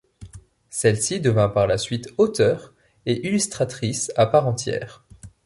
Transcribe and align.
Celle-ci 0.71 1.19
devint 1.21 1.47
par 1.49 1.67
la 1.67 1.77
suite 1.77 2.09
auteur 2.17 2.73
et 3.05 3.27
illustratrice 3.27 4.11
à 4.15 4.25
part 4.25 4.47
entière. 4.47 5.05